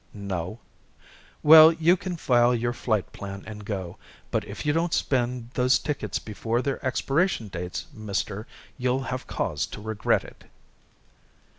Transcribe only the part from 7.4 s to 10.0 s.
dates, Mister, you'll have cause to